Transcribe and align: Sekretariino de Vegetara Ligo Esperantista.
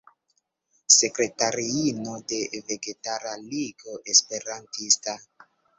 Sekretariino 0.99 2.15
de 2.33 2.41
Vegetara 2.71 3.37
Ligo 3.53 4.03
Esperantista. 4.17 5.21